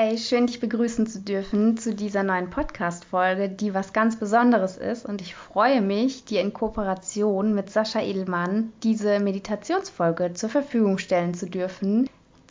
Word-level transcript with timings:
Hey, 0.00 0.16
schön 0.16 0.46
dich 0.46 0.60
begrüßen 0.60 1.08
zu 1.08 1.18
dürfen 1.18 1.76
zu 1.76 1.92
dieser 1.92 2.22
neuen 2.22 2.50
Podcast-Folge, 2.50 3.48
die 3.48 3.74
was 3.74 3.92
ganz 3.92 4.16
Besonderes 4.16 4.76
ist. 4.76 5.04
Und 5.04 5.20
ich 5.20 5.34
freue 5.34 5.82
mich, 5.82 6.24
dir 6.24 6.40
in 6.40 6.52
Kooperation 6.52 7.52
mit 7.52 7.68
Sascha 7.68 8.00
Edelmann 8.00 8.72
diese 8.84 9.18
Meditationsfolge 9.18 10.34
zur 10.34 10.50
Verfügung 10.50 10.98
stellen 10.98 11.34
zu 11.34 11.50
dürfen. 11.50 12.08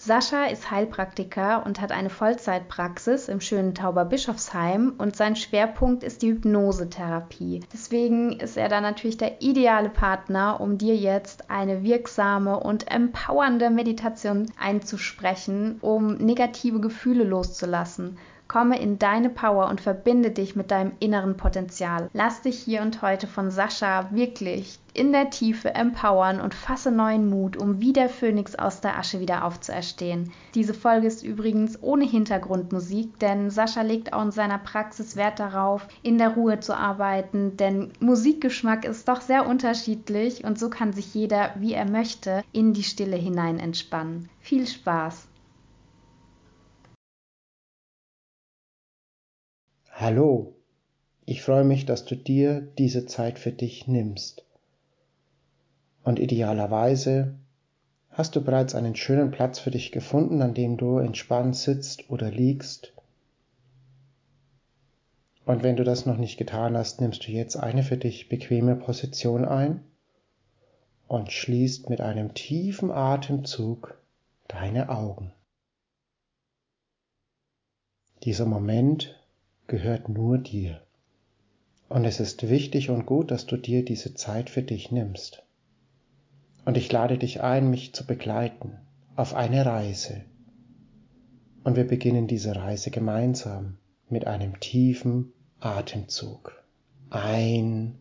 Sascha 0.07 0.45
ist 0.45 0.71
Heilpraktiker 0.71 1.65
und 1.65 1.81
hat 1.81 1.91
eine 1.91 2.09
Vollzeitpraxis 2.09 3.27
im 3.27 3.41
schönen 3.41 3.75
Tauberbischofsheim 3.75 4.93
und 4.97 5.17
sein 5.17 5.35
Schwerpunkt 5.35 6.01
ist 6.01 6.21
die 6.21 6.29
Hypnosetherapie. 6.29 7.59
Deswegen 7.73 8.39
ist 8.39 8.55
er 8.55 8.69
da 8.69 8.79
natürlich 8.79 9.17
der 9.17 9.41
ideale 9.41 9.89
Partner, 9.89 10.61
um 10.61 10.77
dir 10.77 10.95
jetzt 10.95 11.49
eine 11.49 11.83
wirksame 11.83 12.57
und 12.57 12.89
empowernde 12.89 13.69
Meditation 13.69 14.49
einzusprechen, 14.57 15.79
um 15.81 16.15
negative 16.15 16.79
Gefühle 16.79 17.25
loszulassen 17.25 18.17
Komme 18.47 18.79
in 18.79 18.97
deine 18.97 19.29
Power 19.29 19.67
und 19.67 19.81
verbinde 19.81 20.31
dich 20.31 20.55
mit 20.55 20.71
deinem 20.71 20.93
inneren 20.99 21.35
Potenzial. 21.35 22.09
Lass 22.13 22.41
dich 22.41 22.57
hier 22.59 22.81
und 22.81 23.01
heute 23.01 23.27
von 23.27 23.51
Sascha 23.51 24.09
wirklich 24.11 24.79
in 24.93 25.11
der 25.11 25.29
Tiefe 25.29 25.75
empowern 25.75 26.41
und 26.41 26.55
fasse 26.55 26.91
neuen 26.91 27.29
Mut, 27.29 27.55
um 27.55 27.79
wie 27.79 27.93
der 27.93 28.09
Phönix 28.09 28.55
aus 28.55 28.81
der 28.81 28.97
Asche 28.97 29.19
wieder 29.19 29.45
aufzuerstehen. 29.45 30.31
Diese 30.55 30.73
Folge 30.73 31.07
ist 31.07 31.23
übrigens 31.23 31.81
ohne 31.83 32.05
Hintergrundmusik, 32.05 33.19
denn 33.19 33.51
Sascha 33.51 33.81
legt 33.81 34.13
auch 34.13 34.23
in 34.23 34.31
seiner 34.31 34.57
Praxis 34.57 35.15
Wert 35.15 35.39
darauf, 35.39 35.87
in 36.01 36.17
der 36.17 36.29
Ruhe 36.29 36.59
zu 36.59 36.75
arbeiten, 36.75 37.57
denn 37.57 37.91
Musikgeschmack 37.99 38.85
ist 38.85 39.07
doch 39.07 39.21
sehr 39.21 39.45
unterschiedlich 39.45 40.43
und 40.43 40.57
so 40.57 40.69
kann 40.69 40.93
sich 40.93 41.13
jeder, 41.13 41.51
wie 41.57 41.73
er 41.73 41.89
möchte, 41.89 42.43
in 42.51 42.73
die 42.73 42.83
Stille 42.83 43.17
hinein 43.17 43.59
entspannen. 43.59 44.29
Viel 44.39 44.65
Spaß! 44.65 45.27
Hallo, 49.99 50.53
ich 51.25 51.41
freue 51.41 51.63
mich, 51.63 51.87
dass 51.87 52.05
du 52.05 52.15
dir 52.15 52.61
diese 52.61 53.07
Zeit 53.07 53.39
für 53.39 53.51
dich 53.51 53.87
nimmst. 53.87 54.45
Und 56.03 56.19
idealerweise 56.19 57.33
hast 58.11 58.35
du 58.35 58.43
bereits 58.43 58.75
einen 58.75 58.95
schönen 58.95 59.31
Platz 59.31 59.57
für 59.57 59.71
dich 59.71 59.91
gefunden, 59.91 60.43
an 60.43 60.53
dem 60.53 60.77
du 60.77 60.99
entspannt 60.99 61.55
sitzt 61.55 62.11
oder 62.11 62.29
liegst. 62.29 62.93
Und 65.45 65.63
wenn 65.63 65.77
du 65.77 65.83
das 65.83 66.05
noch 66.05 66.17
nicht 66.17 66.37
getan 66.37 66.77
hast, 66.77 67.01
nimmst 67.01 67.27
du 67.27 67.31
jetzt 67.31 67.55
eine 67.55 67.81
für 67.81 67.97
dich 67.97 68.29
bequeme 68.29 68.75
Position 68.75 69.45
ein 69.45 69.83
und 71.07 71.31
schließt 71.31 71.89
mit 71.89 72.01
einem 72.01 72.35
tiefen 72.35 72.91
Atemzug 72.91 73.97
deine 74.47 74.89
Augen. 74.89 75.33
Dieser 78.21 78.45
Moment 78.45 79.16
gehört 79.67 80.07
nur 80.09 80.37
dir. 80.37 80.81
Und 81.89 82.05
es 82.05 82.19
ist 82.19 82.49
wichtig 82.49 82.89
und 82.89 83.05
gut, 83.05 83.31
dass 83.31 83.45
du 83.45 83.57
dir 83.57 83.83
diese 83.83 84.13
Zeit 84.13 84.49
für 84.49 84.63
dich 84.63 84.91
nimmst. 84.91 85.43
Und 86.65 86.77
ich 86.77 86.91
lade 86.91 87.17
dich 87.17 87.41
ein, 87.41 87.69
mich 87.69 87.93
zu 87.93 88.05
begleiten 88.05 88.77
auf 89.15 89.33
eine 89.33 89.65
Reise. 89.65 90.23
Und 91.63 91.75
wir 91.75 91.87
beginnen 91.87 92.27
diese 92.27 92.55
Reise 92.55 92.91
gemeinsam 92.91 93.77
mit 94.09 94.27
einem 94.27 94.59
tiefen 94.59 95.33
Atemzug. 95.59 96.63
Ein 97.09 97.97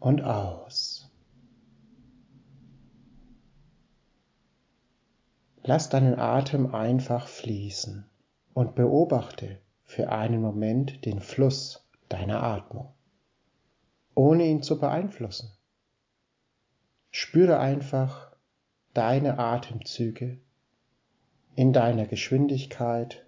und 0.00 0.22
aus. 0.22 1.10
Lass 5.64 5.88
deinen 5.88 6.18
Atem 6.18 6.74
einfach 6.74 7.28
fließen 7.28 8.04
und 8.54 8.74
beobachte 8.74 9.60
für 9.84 10.10
einen 10.10 10.40
Moment 10.40 11.04
den 11.04 11.20
Fluss 11.20 11.88
deiner 12.08 12.42
Atmung, 12.42 12.92
ohne 14.14 14.44
ihn 14.44 14.62
zu 14.62 14.78
beeinflussen. 14.78 15.50
Spüre 17.10 17.58
einfach 17.58 18.34
deine 18.94 19.38
Atemzüge 19.38 20.38
in 21.54 21.72
deiner 21.72 22.06
Geschwindigkeit, 22.06 23.26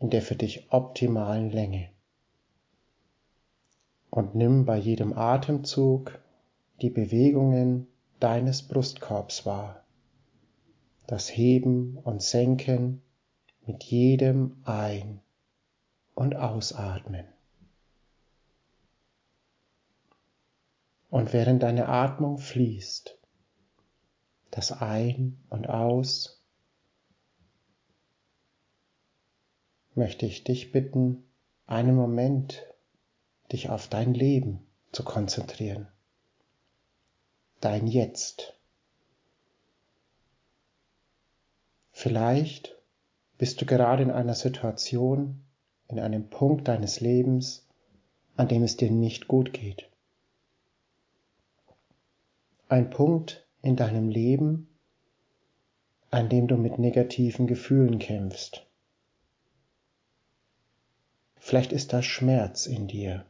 in 0.00 0.10
der 0.10 0.22
für 0.22 0.36
dich 0.36 0.72
optimalen 0.72 1.50
Länge. 1.50 1.90
Und 4.10 4.34
nimm 4.34 4.66
bei 4.66 4.76
jedem 4.76 5.16
Atemzug 5.16 6.18
die 6.82 6.90
Bewegungen 6.90 7.86
deines 8.20 8.62
Brustkorbs 8.62 9.46
wahr, 9.46 9.84
das 11.06 11.28
Heben 11.34 11.96
und 11.96 12.22
Senken 12.22 13.02
mit 13.66 13.84
jedem 13.84 14.60
Ein- 14.64 15.20
und 16.14 16.36
Ausatmen. 16.36 17.26
Und 21.10 21.32
während 21.32 21.62
deine 21.62 21.88
Atmung 21.88 22.38
fließt, 22.38 23.18
das 24.50 24.72
Ein 24.72 25.38
und 25.50 25.68
Aus, 25.68 26.42
möchte 29.94 30.26
ich 30.26 30.44
dich 30.44 30.72
bitten, 30.72 31.24
einen 31.66 31.94
Moment 31.94 32.66
dich 33.52 33.70
auf 33.70 33.88
dein 33.88 34.14
Leben 34.14 34.66
zu 34.90 35.04
konzentrieren, 35.04 35.86
dein 37.60 37.86
Jetzt. 37.86 38.54
Vielleicht 41.92 42.81
bist 43.38 43.60
du 43.60 43.66
gerade 43.66 44.02
in 44.02 44.10
einer 44.10 44.34
Situation, 44.34 45.42
in 45.88 45.98
einem 45.98 46.28
Punkt 46.28 46.68
deines 46.68 47.00
Lebens, 47.00 47.66
an 48.36 48.48
dem 48.48 48.62
es 48.62 48.76
dir 48.76 48.90
nicht 48.90 49.28
gut 49.28 49.52
geht. 49.52 49.88
Ein 52.68 52.90
Punkt 52.90 53.46
in 53.60 53.76
deinem 53.76 54.08
Leben, 54.08 54.68
an 56.10 56.28
dem 56.28 56.48
du 56.48 56.56
mit 56.56 56.78
negativen 56.78 57.46
Gefühlen 57.46 57.98
kämpfst. 57.98 58.66
Vielleicht 61.36 61.72
ist 61.72 61.92
da 61.92 62.02
Schmerz 62.02 62.66
in 62.66 62.86
dir. 62.86 63.26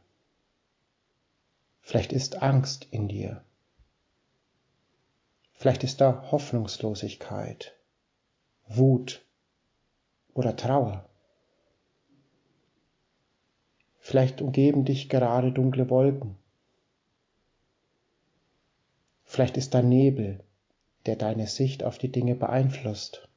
Vielleicht 1.81 2.13
ist 2.13 2.41
Angst 2.41 2.87
in 2.91 3.07
dir. 3.07 3.43
Vielleicht 5.53 5.83
ist 5.83 5.99
da 5.99 6.31
Hoffnungslosigkeit, 6.31 7.75
Wut, 8.67 9.25
oder 10.33 10.55
Trauer. 10.55 11.07
Vielleicht 13.99 14.41
umgeben 14.41 14.85
dich 14.85 15.09
gerade 15.09 15.51
dunkle 15.51 15.89
Wolken. 15.89 16.37
Vielleicht 19.23 19.57
ist 19.57 19.73
da 19.73 19.81
Nebel, 19.81 20.43
der 21.05 21.15
deine 21.15 21.47
Sicht 21.47 21.83
auf 21.83 21.97
die 21.97 22.11
Dinge 22.11 22.35
beeinflusst, 22.35 23.27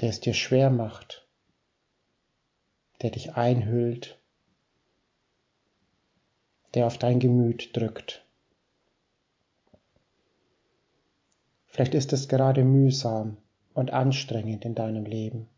der 0.00 0.08
es 0.08 0.20
dir 0.20 0.34
schwer 0.34 0.70
macht, 0.70 1.26
der 3.02 3.10
dich 3.10 3.34
einhüllt, 3.34 4.18
der 6.74 6.86
auf 6.86 6.96
dein 6.96 7.20
Gemüt 7.20 7.76
drückt. 7.76 8.24
Vielleicht 11.66 11.94
ist 11.94 12.12
es 12.12 12.28
gerade 12.28 12.64
mühsam, 12.64 13.36
und 13.74 13.92
anstrengend 13.92 14.64
in 14.64 14.74
deinem 14.74 15.04
Leben. 15.04 15.48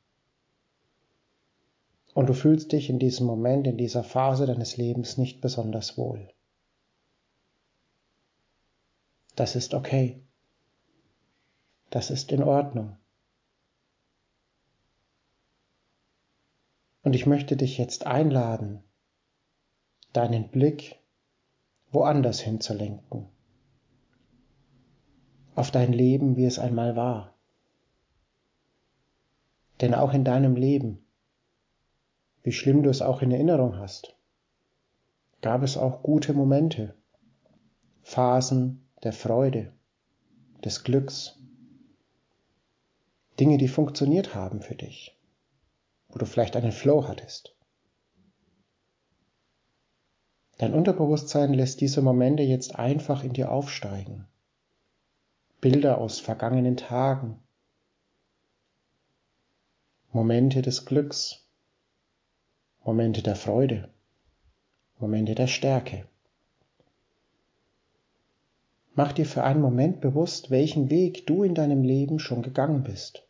Und 2.15 2.29
du 2.29 2.35
fühlst 2.35 2.73
dich 2.73 2.89
in 2.89 2.99
diesem 2.99 3.27
Moment, 3.27 3.67
in 3.67 3.77
dieser 3.77 4.05
Phase 4.05 4.47
deines 4.47 4.77
Lebens 4.77 5.19
nicht 5.19 5.41
besonders 5.41 5.99
wohl. 5.99 6.29
Das 9.35 9.57
ist 9.57 9.75
okay. 9.75 10.23
Das 11.91 12.11
ist 12.11 12.31
in 12.31 12.43
Ordnung. 12.43 12.97
Und 17.03 17.15
ich 17.15 17.27
möchte 17.27 17.57
dich 17.57 17.77
jetzt 17.77 18.07
einladen, 18.07 18.83
deinen 20.13 20.49
Blick 20.49 21.01
woanders 21.91 22.41
hinzulenken. 22.41 23.29
Auf 25.55 25.71
dein 25.71 25.93
Leben, 25.93 26.37
wie 26.37 26.47
es 26.47 26.59
einmal 26.59 26.97
war. 26.97 27.34
Denn 29.85 29.93
auch 29.93 30.15
in 30.15 30.25
deinem 30.25 30.57
Leben, 30.57 31.05
wie 32.43 32.53
schlimm 32.53 32.83
du 32.83 32.89
es 32.89 33.03
auch 33.03 33.21
in 33.21 33.31
Erinnerung 33.31 33.77
hast, 33.77 34.17
gab 35.43 35.63
es 35.63 35.77
auch 35.77 36.03
gute 36.03 36.33
Momente, 36.33 36.95
Phasen 38.01 38.89
der 39.03 39.13
Freude, 39.13 39.75
des 40.65 40.85
Glücks, 40.85 41.39
Dinge, 43.39 43.59
die 43.59 43.69
funktioniert 43.69 44.35
haben 44.35 44.63
für 44.63 44.75
dich, 44.75 45.21
wo 46.09 46.17
du 46.19 46.25
vielleicht 46.25 46.57
einen 46.57 46.73
Flow 46.73 47.07
hattest. 47.07 47.55
Dein 50.57 50.73
Unterbewusstsein 50.73 51.53
lässt 51.53 51.83
diese 51.83 52.01
Momente 52.01 52.43
jetzt 52.43 52.75
einfach 52.75 53.23
in 53.23 53.35
dir 53.35 53.53
aufsteigen. 53.53 54.27
Bilder 55.61 55.99
aus 55.99 56.21
vergangenen 56.21 56.79
Tagen, 56.79 57.44
Momente 60.15 60.63
des 60.63 60.87
Glücks, 60.87 61.45
Momente 62.85 63.21
der 63.21 63.35
Freude, 63.35 63.89
Momente 65.01 65.35
der 65.35 65.49
Stärke. 65.49 66.07
Mach 68.95 69.11
dir 69.11 69.27
für 69.27 69.43
einen 69.43 69.61
Moment 69.61 70.01
bewusst, 70.01 70.53
welchen 70.53 70.89
Weg 70.89 71.27
du 71.27 71.43
in 71.43 71.57
deinem 71.57 71.83
Leben 71.83 72.21
schon 72.21 72.43
gegangen 72.43 72.85
bist, 72.85 73.27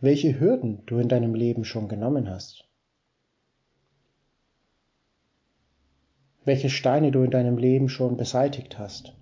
welche 0.00 0.38
Hürden 0.38 0.84
du 0.84 0.98
in 0.98 1.08
deinem 1.08 1.34
Leben 1.34 1.64
schon 1.64 1.88
genommen 1.88 2.28
hast, 2.28 2.68
welche 6.44 6.68
Steine 6.68 7.10
du 7.10 7.22
in 7.22 7.30
deinem 7.30 7.56
Leben 7.56 7.88
schon 7.88 8.18
beseitigt 8.18 8.78
hast. 8.78 9.14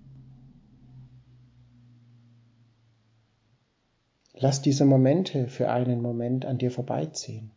Lass 4.42 4.62
diese 4.62 4.86
Momente 4.86 5.48
für 5.48 5.70
einen 5.70 6.00
Moment 6.00 6.46
an 6.46 6.56
dir 6.56 6.70
vorbeiziehen 6.70 7.50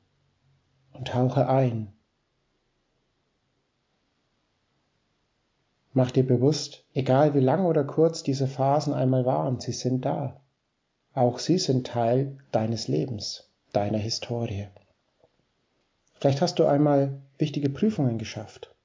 und 0.91 1.07
tauche 1.07 1.47
ein. 1.47 1.93
Mach 5.93 6.11
dir 6.11 6.27
bewusst, 6.27 6.83
egal 6.93 7.35
wie 7.35 7.39
lang 7.39 7.65
oder 7.65 7.85
kurz 7.85 8.21
diese 8.21 8.47
Phasen 8.47 8.93
einmal 8.93 9.25
waren, 9.25 9.61
sie 9.61 9.71
sind 9.71 10.03
da. 10.03 10.41
Auch 11.13 11.39
sie 11.39 11.57
sind 11.57 11.87
Teil 11.87 12.37
deines 12.51 12.89
Lebens, 12.89 13.49
deiner 13.71 13.99
Historie. 13.99 14.67
Vielleicht 16.15 16.41
hast 16.41 16.59
du 16.59 16.65
einmal 16.65 17.21
wichtige 17.37 17.69
Prüfungen 17.69 18.17
geschafft. 18.17 18.75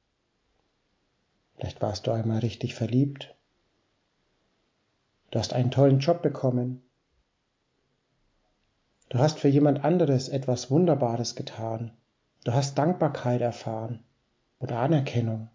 Vielleicht 1.57 1.83
warst 1.83 2.07
du 2.07 2.13
einmal 2.13 2.39
richtig 2.41 2.77
verliebt. 2.77 3.35
Du 5.33 5.41
hast 5.41 5.53
einen 5.53 5.73
tollen 5.73 5.99
Job 5.99 6.23
bekommen 6.23 6.85
Du 9.09 9.19
hast 9.19 9.39
für 9.39 9.49
jemand 9.49 9.85
anderes 9.85 10.29
etwas 10.29 10.71
Wunderbares 10.71 11.35
getan. 11.35 11.93
Du 12.45 12.53
hast 12.53 12.77
Dankbarkeit 12.77 13.41
erfahren 13.41 14.05
oder 14.59 14.79
Anerkennung. 14.79 15.49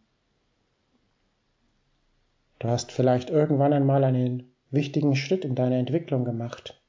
Du 2.60 2.68
hast 2.68 2.92
vielleicht 2.92 3.30
irgendwann 3.30 3.74
einmal 3.74 4.04
einen 4.04 4.52
wichtigen 4.72 5.16
Schritt 5.16 5.46
in 5.46 5.54
deiner 5.54 5.76
Entwicklung 5.76 6.26
gemacht. 6.26 6.82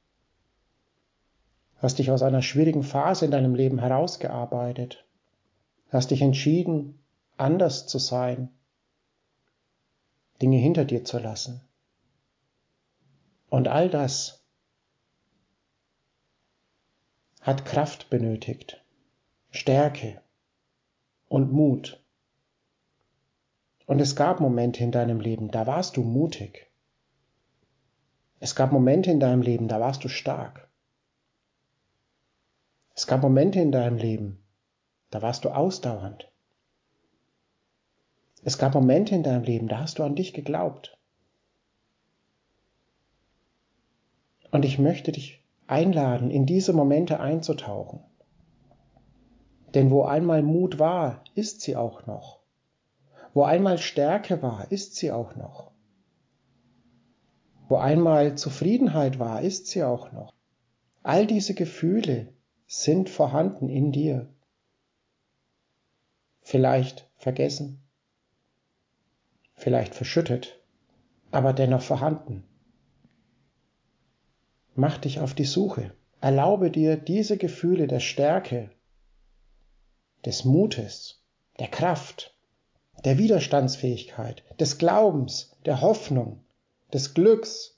Hast 1.77 1.99
dich 1.99 2.09
aus 2.09 2.23
einer 2.23 2.41
schwierigen 2.41 2.83
Phase 2.83 3.25
in 3.25 3.31
deinem 3.31 3.53
Leben 3.53 3.79
herausgearbeitet. 3.79 5.05
Hast 5.89 6.11
dich 6.11 6.21
entschieden, 6.21 6.99
anders 7.37 7.85
zu 7.85 7.99
sein, 7.99 8.49
Dinge 10.41 10.57
hinter 10.57 10.85
dir 10.85 11.03
zu 11.03 11.19
lassen. 11.19 11.61
Und 13.49 13.67
all 13.67 13.89
das 13.89 14.44
hat 17.45 17.63
Kraft 17.63 18.09
benötigt, 18.09 18.83
Stärke 19.51 20.19
und 21.27 21.51
Mut. 21.51 22.03
Und 23.85 23.99
es 23.99 24.15
gab 24.15 24.39
Momente 24.39 24.83
in 24.83 24.91
deinem 24.91 25.19
Leben, 25.19 25.51
da 25.51 25.67
warst 25.67 25.95
du 25.95 26.01
mutig. 26.01 26.71
Es 28.39 28.55
gab 28.55 28.71
Momente 28.71 29.11
in 29.11 29.19
deinem 29.19 29.43
Leben, 29.43 29.67
da 29.67 29.79
warst 29.79 30.03
du 30.03 30.07
stark. 30.07 30.67
Es 32.95 33.05
gab 33.05 33.21
Momente 33.21 33.59
in 33.59 33.71
deinem 33.71 33.97
Leben, 33.97 34.43
da 35.11 35.21
warst 35.21 35.45
du 35.45 35.49
ausdauernd. 35.49 36.27
Es 38.43 38.57
gab 38.57 38.73
Momente 38.73 39.13
in 39.13 39.21
deinem 39.21 39.43
Leben, 39.43 39.67
da 39.67 39.81
hast 39.81 39.99
du 39.99 40.03
an 40.03 40.15
dich 40.15 40.33
geglaubt. 40.33 40.97
Und 44.49 44.65
ich 44.65 44.79
möchte 44.79 45.11
dich 45.11 45.44
einladen, 45.67 46.31
in 46.31 46.45
diese 46.45 46.73
Momente 46.73 47.19
einzutauchen. 47.19 48.01
Denn 49.73 49.91
wo 49.91 50.03
einmal 50.03 50.41
Mut 50.41 50.79
war, 50.79 51.23
ist 51.33 51.61
sie 51.61 51.75
auch 51.75 52.05
noch. 52.05 52.39
Wo 53.33 53.43
einmal 53.43 53.77
Stärke 53.77 54.41
war, 54.41 54.71
ist 54.71 54.95
sie 54.95 55.11
auch 55.11 55.35
noch. 55.35 55.71
Wo 57.67 57.77
einmal 57.77 58.35
Zufriedenheit 58.35 59.19
war, 59.19 59.41
ist 59.41 59.67
sie 59.67 59.83
auch 59.83 60.11
noch. 60.11 60.33
All 61.03 61.27
diese 61.27 61.53
Gefühle 61.53 62.33
sind 62.67 63.09
vorhanden 63.09 63.69
in 63.69 63.91
dir. 63.91 64.27
Vielleicht 66.41 67.09
vergessen, 67.17 67.81
vielleicht 69.55 69.95
verschüttet, 69.95 70.59
aber 71.31 71.53
dennoch 71.53 71.81
vorhanden. 71.81 72.43
Mach 74.77 74.97
dich 74.97 75.21
auf 75.21 75.33
die 75.33 75.45
Suche. 75.45 75.93
Erlaube 76.19 76.69
dir 76.69 76.97
diese 76.97 77.37
Gefühle 77.37 77.87
der 77.87 78.01
Stärke, 78.01 78.69
des 80.25 80.43
Mutes, 80.43 81.23
der 81.59 81.69
Kraft, 81.69 82.35
der 83.05 83.17
Widerstandsfähigkeit, 83.17 84.43
des 84.59 84.77
Glaubens, 84.77 85.55
der 85.65 85.79
Hoffnung, 85.79 86.43
des 86.91 87.13
Glücks 87.13 87.77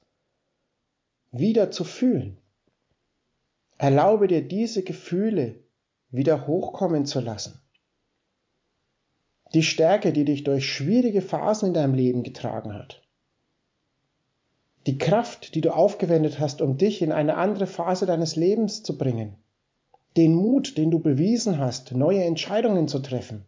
wieder 1.31 1.69
zu 1.69 1.83
fühlen. 1.83 2.37
Erlaube 3.77 4.27
dir 4.27 4.41
diese 4.41 4.81
Gefühle 4.81 5.63
wieder 6.09 6.47
hochkommen 6.47 7.05
zu 7.05 7.19
lassen. 7.19 7.61
Die 9.53 9.63
Stärke, 9.63 10.13
die 10.13 10.25
dich 10.25 10.43
durch 10.43 10.67
schwierige 10.67 11.21
Phasen 11.21 11.67
in 11.67 11.73
deinem 11.75 11.93
Leben 11.93 12.23
getragen 12.23 12.73
hat 12.73 13.06
die 14.87 14.97
Kraft, 14.97 15.53
die 15.53 15.59
du 15.59 15.75
aufgewendet 15.75 16.39
hast, 16.39 16.61
um 16.61 16.77
dich 16.77 17.01
in 17.01 17.11
eine 17.11 17.35
andere 17.35 17.67
Phase 17.67 18.05
deines 18.05 18.37
Lebens 18.37 18.83
zu 18.83 18.97
bringen, 18.97 19.35
den 20.15 20.33
Mut, 20.33 20.77
den 20.77 20.91
du 20.91 20.99
bewiesen 20.99 21.57
hast, 21.57 21.91
neue 21.91 22.23
Entscheidungen 22.23 22.87
zu 22.87 22.99
treffen, 22.99 23.45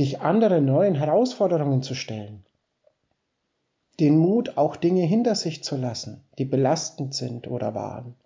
dich 0.00 0.20
anderen 0.20 0.64
neuen 0.64 0.96
Herausforderungen 0.96 1.82
zu 1.82 1.94
stellen, 1.94 2.44
den 4.00 4.18
Mut, 4.18 4.56
auch 4.56 4.74
Dinge 4.74 5.02
hinter 5.02 5.36
sich 5.36 5.62
zu 5.62 5.76
lassen, 5.76 6.24
die 6.38 6.44
belastend 6.44 7.14
sind 7.14 7.46
oder 7.46 7.76
waren, 7.76 8.16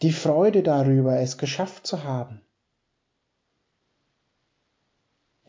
die 0.00 0.12
Freude 0.12 0.62
darüber, 0.62 1.18
es 1.18 1.38
geschafft 1.38 1.88
zu 1.88 2.04
haben, 2.04 2.40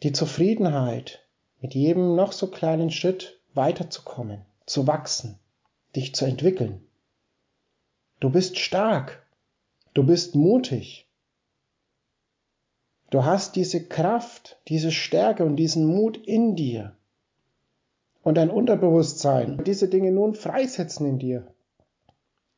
die 0.02 0.12
Zufriedenheit 0.12 1.24
mit 1.60 1.76
jedem 1.76 2.16
noch 2.16 2.32
so 2.32 2.48
kleinen 2.48 2.90
Schritt 2.90 3.41
weiterzukommen, 3.54 4.46
zu 4.66 4.88
wachsen, 4.88 5.40
dich 5.96 6.16
zu 6.16 6.26
entwickeln. 6.26 6.82
Du 8.20 8.30
bist 8.30 8.60
stark, 8.60 9.26
du 9.94 10.04
bist 10.04 10.36
mutig. 10.36 11.08
Du 13.10 13.26
hast 13.26 13.56
diese 13.56 13.84
Kraft, 13.84 14.58
diese 14.68 14.92
Stärke 14.92 15.44
und 15.44 15.58
diesen 15.58 15.86
Mut 15.86 16.18
in 16.18 16.56
dir. 16.56 16.96
Und 18.24 18.36
dein 18.36 18.50
Unterbewusstsein 18.50 19.64
diese 19.66 19.90
Dinge 19.90 20.12
nun 20.12 20.36
freisetzen 20.36 21.06
in 21.08 21.20
dir. 21.20 21.54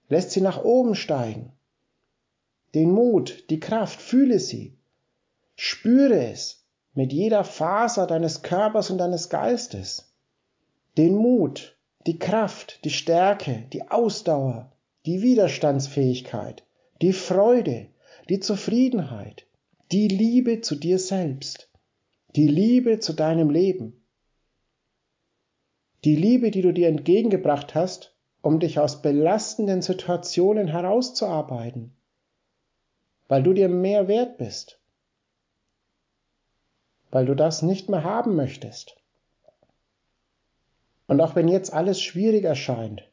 Lässt 0.09 0.31
sie 0.31 0.41
nach 0.41 0.63
oben 0.63 0.93
steigen. 0.93 1.53
Den 2.75 2.91
Mut, 2.91 3.49
die 3.49 3.59
Kraft, 3.59 3.99
fühle 3.99 4.39
sie. 4.39 4.77
Spüre 5.55 6.27
es 6.27 6.65
mit 6.93 7.13
jeder 7.13 7.43
Faser 7.43 8.05
deines 8.05 8.43
Körpers 8.43 8.91
und 8.91 8.97
deines 8.97 9.29
Geistes 9.29 10.12
den 10.97 11.15
Mut, 11.15 11.77
die 12.05 12.19
Kraft, 12.19 12.83
die 12.85 12.89
Stärke, 12.89 13.67
die 13.73 13.89
Ausdauer, 13.89 14.71
die 15.05 15.21
Widerstandsfähigkeit, 15.21 16.63
die 17.01 17.13
Freude, 17.13 17.87
die 18.29 18.39
Zufriedenheit, 18.39 19.47
die 19.91 20.07
Liebe 20.07 20.61
zu 20.61 20.75
dir 20.75 20.99
selbst, 20.99 21.69
die 22.35 22.47
Liebe 22.47 22.99
zu 22.99 23.13
deinem 23.13 23.49
Leben, 23.49 24.05
die 26.03 26.15
Liebe, 26.15 26.51
die 26.51 26.61
du 26.61 26.73
dir 26.73 26.89
entgegengebracht 26.89 27.75
hast, 27.75 28.15
um 28.41 28.59
dich 28.59 28.77
aus 28.77 29.01
belastenden 29.01 29.81
Situationen 29.81 30.67
herauszuarbeiten, 30.67 31.95
weil 33.27 33.41
du 33.41 33.53
dir 33.53 33.69
mehr 33.69 34.07
wert 34.07 34.37
bist, 34.37 34.81
weil 37.09 37.25
du 37.25 37.35
das 37.35 37.61
nicht 37.61 37.89
mehr 37.89 38.03
haben 38.03 38.35
möchtest. 38.35 38.97
Und 41.07 41.21
auch 41.21 41.35
wenn 41.35 41.47
jetzt 41.47 41.73
alles 41.73 42.01
schwierig 42.01 42.45
erscheint, 42.45 43.03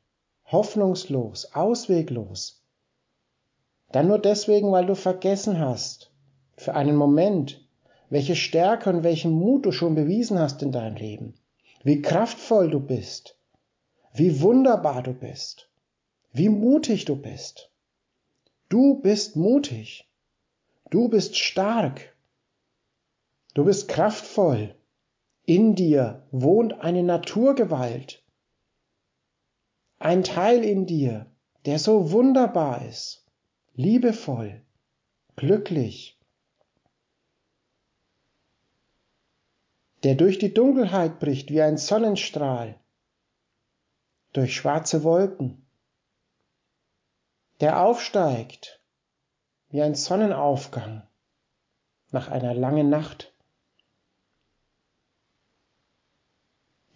hoffnungslos, 0.47 1.55
ausweglos, 1.55 2.63
dann 3.93 4.09
nur 4.09 4.19
deswegen, 4.19 4.71
weil 4.71 4.87
du 4.87 4.95
vergessen 4.95 5.59
hast, 5.59 6.13
für 6.57 6.75
einen 6.75 6.97
Moment, 6.97 7.67
welche 8.09 8.37
Stärke 8.37 8.91
und 8.91 9.03
welchen 9.03 9.33
Mut 9.33 9.67
du 9.67 9.73
schon 9.73 9.95
bewiesen 9.95 10.39
hast 10.39 10.63
in 10.63 10.73
deinem 10.73 10.97
Leben, 10.97 11.35
wie 11.83 12.03
kraftvoll 12.03 12.71
du 12.71 12.81
bist, 12.81 13.37
wie 14.13 14.41
wunderbar 14.41 15.03
du 15.03 15.13
bist, 15.13 15.69
wie 16.33 16.49
mutig 16.49 17.05
du 17.05 17.17
bist. 17.17 17.71
Du 18.69 19.01
bist 19.01 19.37
mutig, 19.37 20.09
du 20.91 21.09
bist 21.09 21.37
stark, 21.37 22.15
du 23.55 23.65
bist 23.65 23.89
kraftvoll, 23.89 24.75
in 25.51 25.75
dir 25.75 26.23
wohnt 26.31 26.81
eine 26.81 27.03
Naturgewalt, 27.03 28.23
ein 29.99 30.23
Teil 30.23 30.63
in 30.63 30.87
dir, 30.87 31.27
der 31.65 31.81
so 31.81 32.13
wunderbar 32.13 32.87
ist, 32.87 33.27
liebevoll, 33.75 34.63
glücklich, 35.35 36.17
der 40.05 40.15
durch 40.15 40.39
die 40.39 40.55
Dunkelheit 40.55 41.19
bricht 41.19 41.51
wie 41.51 41.63
ein 41.63 41.79
Sonnenstrahl, 41.79 42.79
durch 44.33 44.55
schwarze 44.55 45.03
Wolken, 45.03 45.67
der 47.59 47.83
aufsteigt 47.83 48.81
wie 49.71 49.83
ein 49.83 49.97
Sonnenaufgang 49.97 51.03
nach 52.13 52.29
einer 52.29 52.55
langen 52.55 52.89
Nacht. 52.89 53.30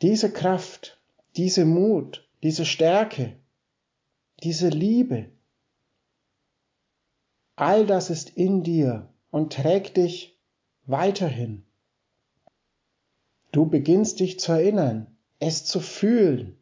Diese 0.04 0.30
Kraft, 0.30 1.00
diese 1.34 1.64
Mut, 1.64 2.28
diese 2.42 2.66
Stärke, 2.66 3.36
diese 4.42 4.68
Liebe, 4.68 5.30
all 7.56 7.86
das 7.86 8.10
ist 8.10 8.28
in 8.28 8.62
dir 8.62 9.08
und 9.30 9.54
trägt 9.54 9.96
dich 9.96 10.38
weiterhin. 10.84 11.64
Du 13.50 13.64
beginnst 13.64 14.20
dich 14.20 14.38
zu 14.38 14.52
erinnern, 14.52 15.06
es 15.38 15.64
zu 15.64 15.80
fühlen, 15.80 16.58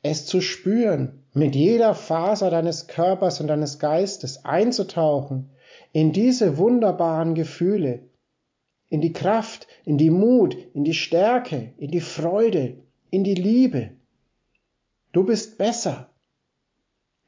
es 0.00 0.24
zu 0.24 0.40
spüren, 0.40 1.26
mit 1.34 1.54
jeder 1.54 1.94
Faser 1.94 2.50
deines 2.50 2.86
Körpers 2.86 3.42
und 3.42 3.48
deines 3.48 3.78
Geistes 3.78 4.46
einzutauchen 4.46 5.50
in 5.92 6.14
diese 6.14 6.56
wunderbaren 6.56 7.34
Gefühle, 7.34 8.07
in 8.88 9.00
die 9.00 9.12
Kraft, 9.12 9.66
in 9.84 9.98
die 9.98 10.10
Mut, 10.10 10.56
in 10.74 10.84
die 10.84 10.94
Stärke, 10.94 11.74
in 11.76 11.90
die 11.90 12.00
Freude, 12.00 12.82
in 13.10 13.24
die 13.24 13.34
Liebe. 13.34 13.96
Du 15.12 15.24
bist 15.24 15.58
besser. 15.58 16.10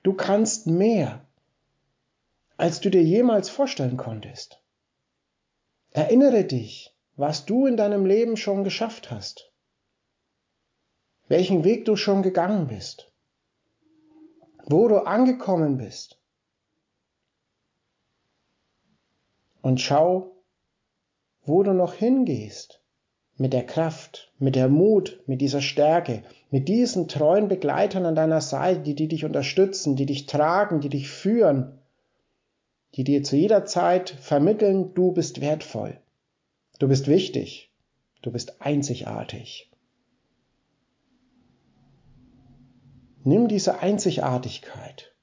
Du 0.03 0.15
kannst 0.15 0.67
mehr, 0.67 1.27
als 2.57 2.81
du 2.81 2.91
dir 2.91 3.03
jemals 3.03 3.51
vorstellen 3.51 3.97
konntest. 3.97 4.63
Erinnere 5.91 6.45
dich, 6.45 6.95
was 7.17 7.45
du 7.45 7.67
in 7.67 7.77
deinem 7.77 8.07
Leben 8.07 8.37
schon 8.37 8.65
geschafft 8.65 9.11
hast, 9.11 9.53
welchen 11.29 11.65
Weg 11.65 11.85
du 11.85 11.97
schon 11.97 12.23
gegangen 12.23 12.69
bist, 12.69 13.13
wo 14.65 14.89
du 14.89 15.05
angekommen 15.05 15.77
bist. 15.77 16.19
Und 19.61 19.81
schau, 19.81 20.40
wo 21.51 21.63
du 21.63 21.73
noch 21.73 21.95
hingehst, 21.95 22.81
mit 23.37 23.53
der 23.53 23.67
Kraft, 23.67 24.33
mit 24.39 24.55
der 24.55 24.69
Mut, 24.69 25.23
mit 25.27 25.41
dieser 25.41 25.61
Stärke, 25.61 26.23
mit 26.51 26.69
diesen 26.69 27.09
treuen 27.09 27.49
Begleitern 27.49 28.07
an 28.07 28.15
deiner 28.15 28.41
Seite, 28.41 28.81
die, 28.81 28.95
die 28.95 29.09
dich 29.09 29.25
unterstützen, 29.25 29.97
die 29.97 30.07
dich 30.07 30.27
tragen, 30.27 30.81
die 30.81 30.89
dich 30.89 31.09
führen, 31.09 31.79
die 32.95 33.05
dir 33.05 33.23
zu 33.23 33.37
jeder 33.37 33.65
Zeit 33.67 34.11
vermitteln, 34.11 34.95
du 34.95 35.13
bist 35.13 35.41
wertvoll. 35.41 35.99
Du 36.79 36.89
bist 36.89 37.09
wichtig. 37.09 37.71
Du 38.23 38.31
bist 38.31 38.61
einzigartig. 38.61 39.71
Nimm 43.23 43.49
diese 43.49 43.81
Einzigartigkeit, 43.81 45.15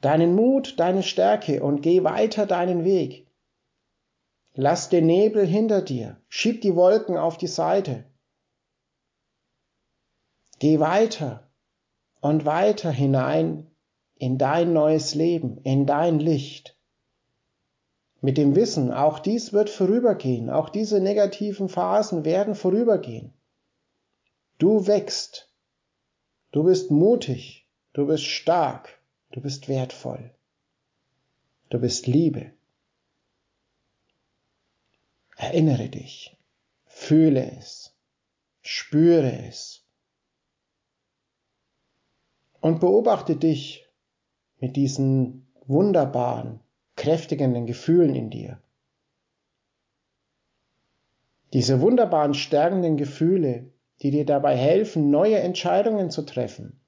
deinen 0.00 0.34
Mut, 0.34 0.78
deine 0.78 1.02
Stärke 1.02 1.62
und 1.62 1.82
geh 1.82 2.02
weiter 2.02 2.46
deinen 2.46 2.84
Weg. 2.84 3.26
Lass 4.54 4.88
den 4.88 5.06
Nebel 5.06 5.46
hinter 5.46 5.82
dir, 5.82 6.20
schieb 6.28 6.62
die 6.62 6.74
Wolken 6.74 7.16
auf 7.16 7.36
die 7.36 7.48
Seite. 7.48 8.04
Geh 10.58 10.80
weiter 10.80 11.50
und 12.20 12.46
weiter 12.46 12.90
hinein 12.90 13.70
in 14.16 14.38
dein 14.38 14.72
neues 14.72 15.14
Leben, 15.14 15.58
in 15.58 15.86
dein 15.86 16.18
Licht 16.18 16.74
mit 18.24 18.38
dem 18.38 18.56
Wissen, 18.56 18.90
auch 18.90 19.18
dies 19.18 19.52
wird 19.52 19.68
vorübergehen, 19.68 20.48
auch 20.48 20.70
diese 20.70 20.98
negativen 20.98 21.68
Phasen 21.68 22.24
werden 22.24 22.54
vorübergehen. 22.54 23.34
Du 24.56 24.86
wächst, 24.86 25.52
du 26.50 26.64
bist 26.64 26.90
mutig, 26.90 27.68
du 27.92 28.06
bist 28.06 28.24
stark, 28.24 28.98
du 29.32 29.42
bist 29.42 29.68
wertvoll, 29.68 30.30
du 31.68 31.78
bist 31.78 32.06
Liebe. 32.06 32.52
Erinnere 35.54 35.88
dich, 35.88 36.36
fühle 36.84 37.48
es, 37.60 37.94
spüre 38.60 39.30
es 39.46 39.86
und 42.60 42.80
beobachte 42.80 43.36
dich 43.36 43.88
mit 44.58 44.74
diesen 44.74 45.46
wunderbaren, 45.66 46.58
kräftigenden 46.96 47.66
Gefühlen 47.66 48.16
in 48.16 48.30
dir. 48.30 48.60
Diese 51.52 51.80
wunderbaren 51.80 52.34
stärkenden 52.34 52.96
Gefühle, 52.96 53.70
die 54.02 54.10
dir 54.10 54.26
dabei 54.26 54.56
helfen, 54.56 55.12
neue 55.12 55.38
Entscheidungen 55.38 56.10
zu 56.10 56.22
treffen. 56.22 56.80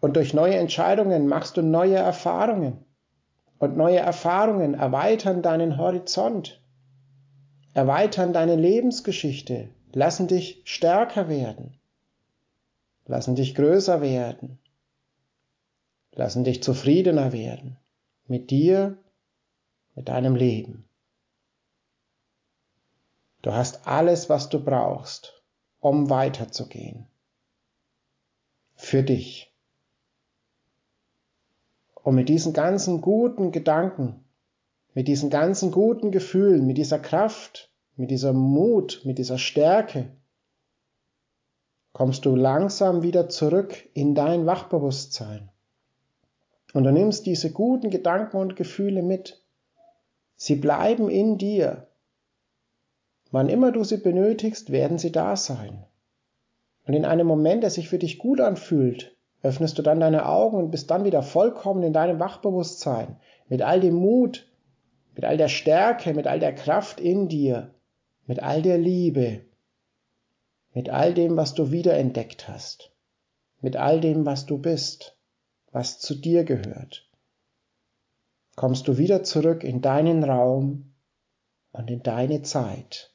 Und 0.00 0.16
durch 0.16 0.34
neue 0.34 0.56
Entscheidungen 0.56 1.28
machst 1.28 1.56
du 1.56 1.62
neue 1.62 1.98
Erfahrungen. 1.98 2.84
Und 3.60 3.76
neue 3.76 3.98
Erfahrungen 3.98 4.74
erweitern 4.74 5.40
deinen 5.40 5.78
Horizont, 5.78 6.59
erweitern 7.74 8.32
deine 8.32 8.56
Lebensgeschichte, 8.56 9.68
lassen 9.92 10.28
dich 10.28 10.62
stärker 10.64 11.28
werden, 11.28 11.78
lassen 13.06 13.34
dich 13.34 13.54
größer 13.54 14.00
werden, 14.00 14.58
lassen 16.12 16.44
dich 16.44 16.62
zufriedener 16.62 17.32
werden 17.32 17.76
mit 18.26 18.50
dir 18.50 18.98
mit 19.94 20.08
deinem 20.08 20.36
Leben. 20.36 20.88
Du 23.42 23.52
hast 23.52 23.86
alles, 23.86 24.28
was 24.28 24.48
du 24.48 24.62
brauchst, 24.62 25.42
um 25.80 26.10
weiterzugehen. 26.10 27.06
Für 28.76 29.02
dich. 29.02 29.52
Und 31.94 32.14
mit 32.14 32.28
diesen 32.28 32.52
ganzen 32.52 33.00
guten 33.00 33.50
Gedanken, 33.52 34.24
mit 34.94 35.08
diesen 35.08 35.30
ganzen 35.30 35.70
guten 35.70 36.10
Gefühlen, 36.10 36.66
mit 36.66 36.78
dieser 36.78 36.98
Kraft, 36.98 37.70
mit 37.96 38.10
dieser 38.10 38.32
Mut, 38.32 39.02
mit 39.04 39.18
dieser 39.18 39.38
Stärke, 39.38 40.10
kommst 41.92 42.24
du 42.24 42.34
langsam 42.36 43.02
wieder 43.02 43.28
zurück 43.28 43.88
in 43.94 44.14
dein 44.14 44.46
Wachbewusstsein. 44.46 45.48
Und 46.72 46.84
du 46.84 46.92
nimmst 46.92 47.26
diese 47.26 47.50
guten 47.50 47.90
Gedanken 47.90 48.36
und 48.36 48.56
Gefühle 48.56 49.02
mit 49.02 49.40
Sie 50.42 50.54
bleiben 50.54 51.10
in 51.10 51.36
dir. 51.36 51.86
Wann 53.30 53.50
immer 53.50 53.72
du 53.72 53.84
sie 53.84 53.98
benötigst, 53.98 54.72
werden 54.72 54.96
sie 54.96 55.12
da 55.12 55.36
sein. 55.36 55.84
Und 56.86 56.94
in 56.94 57.04
einem 57.04 57.26
Moment, 57.26 57.62
der 57.62 57.68
sich 57.68 57.90
für 57.90 57.98
dich 57.98 58.18
gut 58.18 58.40
anfühlt, 58.40 59.14
öffnest 59.42 59.76
du 59.76 59.82
dann 59.82 60.00
deine 60.00 60.24
Augen 60.24 60.56
und 60.56 60.70
bist 60.70 60.90
dann 60.90 61.04
wieder 61.04 61.22
vollkommen 61.22 61.82
in 61.82 61.92
deinem 61.92 62.20
Wachbewusstsein, 62.20 63.16
mit 63.50 63.60
all 63.60 63.80
dem 63.80 63.96
Mut, 63.96 64.49
mit 65.14 65.24
all 65.24 65.36
der 65.36 65.48
Stärke, 65.48 66.14
mit 66.14 66.26
all 66.26 66.40
der 66.40 66.54
Kraft 66.54 67.00
in 67.00 67.28
dir, 67.28 67.74
mit 68.26 68.42
all 68.42 68.62
der 68.62 68.78
Liebe, 68.78 69.42
mit 70.72 70.88
all 70.88 71.14
dem, 71.14 71.36
was 71.36 71.54
du 71.54 71.70
wiederentdeckt 71.70 72.48
hast, 72.48 72.90
mit 73.60 73.76
all 73.76 74.00
dem, 74.00 74.24
was 74.26 74.46
du 74.46 74.58
bist, 74.58 75.16
was 75.72 75.98
zu 75.98 76.14
dir 76.14 76.44
gehört 76.44 77.10
kommst 78.60 78.88
du 78.88 78.98
wieder 78.98 79.22
zurück 79.22 79.64
in 79.64 79.80
deinen 79.80 80.22
Raum 80.22 80.92
und 81.72 81.90
in 81.90 82.02
deine 82.02 82.42
Zeit. 82.42 83.10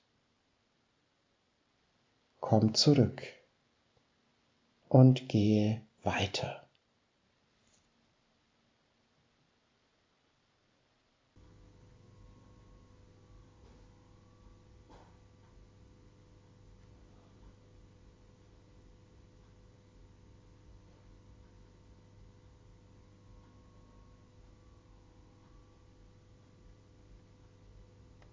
Komm 2.39 2.73
zurück 2.73 3.21
und 4.89 5.29
gehe 5.29 5.83
weiter. 6.01 6.64